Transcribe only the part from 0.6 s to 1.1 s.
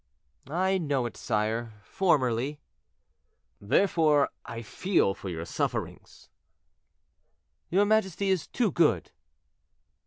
know